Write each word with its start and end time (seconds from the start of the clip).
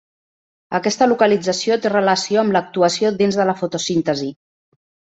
Aquesta 0.77 1.07
localització 1.11 1.77
té 1.85 1.93
relació 1.95 2.41
amb 2.45 2.57
l'actuació 2.57 3.15
dins 3.23 3.41
de 3.43 3.49
la 3.53 3.59
fotosíntesi. 3.63 4.37